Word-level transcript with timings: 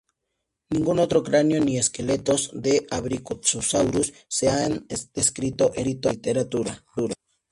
Ningún 0.71 0.97
otro 0.97 1.21
cráneo 1.21 1.63
ni 1.63 1.77
esqueletos 1.77 2.49
de 2.55 2.87
"Abrictosauru"s 2.89 4.11
se 4.27 4.49
han 4.49 4.87
descrito 5.13 5.71
en 5.75 5.85
la 6.01 6.05
literatura. 6.13 6.83